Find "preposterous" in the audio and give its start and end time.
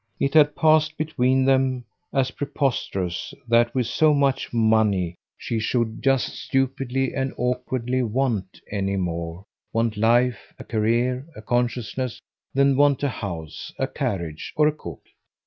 2.31-3.35